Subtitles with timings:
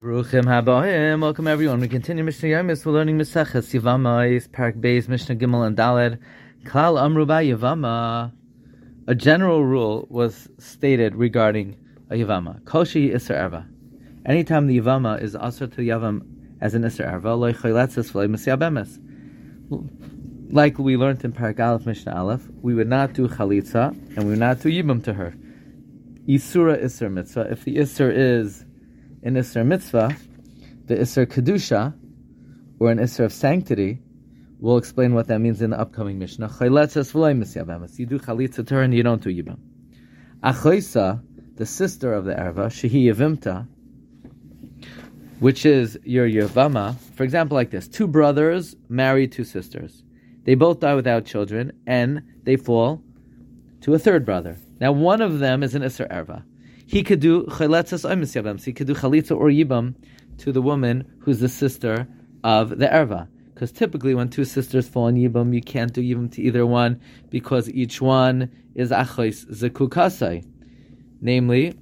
[0.00, 1.20] Ruchim habohim.
[1.20, 1.80] Welcome everyone.
[1.80, 2.86] We continue Mishnah Yomis.
[2.86, 6.20] We're learning Maseches Yivama, Parak Beis, Mishnah Gimel and Daled.
[6.62, 8.30] Klal Amruba Yivama.
[9.08, 11.76] A general rule was stated regarding
[12.10, 12.62] a Yivama.
[12.62, 13.66] Koshi Isser Erva.
[14.24, 16.22] Anytime the Yivama is also to Yavam
[16.60, 19.00] as an Isser Erva, loy choyletzes v'loy Mesyabemes.
[20.52, 24.30] Like we learned in Parak Aleph Mishnah Aleph, we would not do Chalitza and we
[24.30, 25.34] would not do Yibam to her.
[26.28, 27.50] Isura Isser Mitzvah.
[27.50, 28.64] If the Isser is
[29.22, 30.16] in Isser Mitzvah,
[30.86, 31.94] the Isser Kedusha,
[32.78, 33.98] or an Isser of Sanctity,
[34.60, 36.48] we'll explain what that means in the upcoming Mishnah.
[36.60, 39.58] You do Chalitza to her and you don't do Yibam.
[40.42, 41.22] Achoisa,
[41.56, 43.66] the sister of the Erva, Shehi Yavimta,
[45.40, 50.02] which is your Yavama, for example, like this two brothers marry two sisters.
[50.44, 53.02] They both die without children, and they fall
[53.82, 54.56] to a third brother.
[54.80, 56.44] Now, one of them is an Isser Erva
[56.88, 58.32] he could do chaletzas oimis.
[58.32, 59.94] So he could do chalitza or yibam
[60.38, 62.08] to the woman who's the sister
[62.42, 63.28] of the erva.
[63.52, 67.00] Because typically, when two sisters fall in yibam, you can't do yibam to either one
[67.28, 70.46] because each one is achos zekukasai,
[71.20, 71.76] namely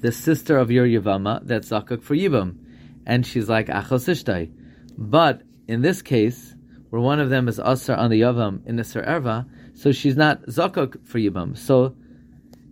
[0.00, 2.56] the sister of your yivama that's zakuk for yibam,
[3.04, 4.50] and she's like achos ishtai.
[4.96, 6.54] But in this case,
[6.88, 10.42] where one of them is asar on the yavam in the erva, so she's not
[10.46, 11.58] zakuk for yibam.
[11.58, 11.96] So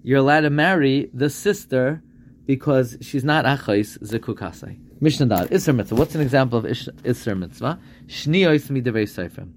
[0.08, 2.02] you're allowed to marry the sister
[2.46, 4.80] because she's not achais zekukasai.
[5.02, 5.96] Mishnah Dad, Isser Mitzvah.
[5.96, 7.78] What's an example of Isser Mitzvah?
[8.06, 9.52] Shniyos midavei seifrim.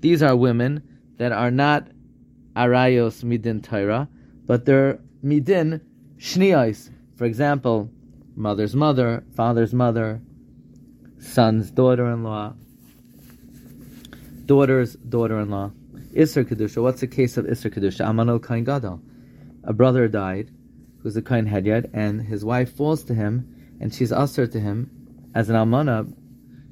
[0.00, 0.82] These are women
[1.18, 1.86] that are not
[2.56, 4.08] arayos midin Torah,
[4.44, 5.80] but they're midin
[6.18, 6.90] shniyos.
[7.14, 7.88] For example,
[8.34, 10.20] mother's mother, father's mother,
[11.20, 12.54] son's daughter-in-law,
[14.46, 15.70] daughter's daughter-in-law.
[16.12, 16.82] Isser Kedusha.
[16.82, 18.04] What's the case of Isser Kedusha?
[18.04, 19.00] Amanol Kain Gadol
[19.64, 20.50] a brother died,
[21.02, 24.90] who's a Kohen Hedyad, and his wife falls to him, and she's usher to him
[25.34, 26.12] as an almana,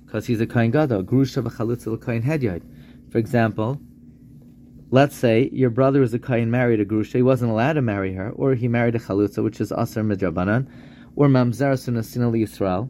[0.05, 2.63] because he's a Kohen Gadol, Grusha v'chalitza Kohen Hedyad.
[3.11, 3.81] For example,
[4.91, 8.15] let's say your brother was a Kohen married a Grusha, he wasn't allowed to marry
[8.15, 10.69] her, or he married a Chalutza, which is Asr Midrabanan,
[11.17, 12.89] or Mamzeras Unasina Yisrael.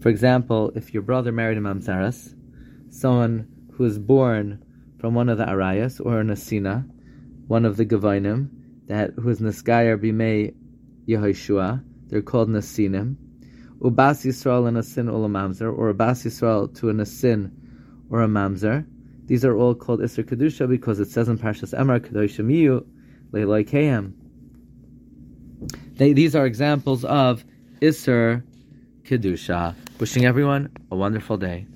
[0.00, 2.34] For example, if your brother married a Mamzeras,
[2.90, 4.62] someone who is born
[4.98, 6.88] from one of the Arayas, or a Nasina,
[7.46, 8.48] one of the Gavainim,
[8.86, 10.54] that who is Niskayer Bimei
[11.06, 11.82] Yehoshua.
[12.08, 13.16] They're called Nasinim.
[13.80, 17.50] Ubas Yisrael and a Mamzer, or Ubas Yisrael to a Nasin
[18.10, 18.86] or a Mamzer.
[19.26, 22.84] These are all called Isser Kedusha because it says in Parshas Emor, Kedoshim Yiyu,
[23.32, 24.12] Leiloi Kehem.
[25.96, 27.44] These are examples of
[27.80, 28.42] Isser
[29.04, 29.74] Kedusha.
[29.98, 31.66] Wishing everyone a wonderful day.